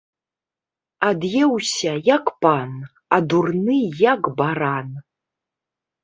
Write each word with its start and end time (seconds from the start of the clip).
Ад'еўся 1.09 1.91
як 2.15 2.25
пан, 2.45 2.71
а 3.15 3.19
дурны, 3.33 3.75
як 4.05 4.21
баран 4.41 4.89